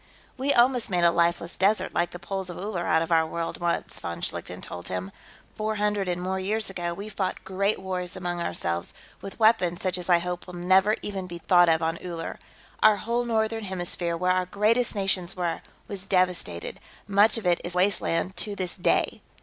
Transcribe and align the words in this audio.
"We 0.35 0.51
almost 0.51 0.89
made 0.89 1.03
a 1.03 1.11
lifeless 1.11 1.55
desert, 1.55 1.93
like 1.93 2.09
the 2.09 2.17
poles 2.17 2.49
of 2.49 2.57
Uller, 2.57 2.87
out 2.87 3.03
of 3.03 3.11
our 3.11 3.27
world, 3.27 3.61
once," 3.61 3.99
von 3.99 4.19
Schlichten 4.21 4.59
told 4.59 4.87
him. 4.87 5.11
"Four 5.53 5.75
hundred 5.75 6.07
and 6.07 6.19
more 6.19 6.39
years 6.39 6.71
ago, 6.71 6.91
we 6.95 7.07
fought 7.07 7.43
great 7.43 7.77
wars 7.77 8.15
among 8.15 8.41
ourselves, 8.41 8.95
with 9.21 9.39
weapons 9.39 9.79
such 9.79 9.99
as 9.99 10.09
I 10.09 10.17
hope 10.17 10.47
will 10.47 10.55
never 10.55 10.95
even 11.03 11.27
be 11.27 11.37
thought 11.37 11.69
of 11.69 11.83
on 11.83 11.99
Uller. 12.03 12.39
Our 12.81 12.97
whole 12.97 13.25
Northern 13.25 13.65
Hemisphere, 13.65 14.17
where 14.17 14.31
our 14.31 14.47
greatest 14.47 14.95
nations 14.95 15.35
were, 15.37 15.61
was 15.87 16.07
devastated; 16.07 16.79
much 17.07 17.37
of 17.37 17.45
it 17.45 17.61
is 17.63 17.75
wasteland 17.75 18.35
to 18.37 18.55
this 18.55 18.77
day. 18.77 19.21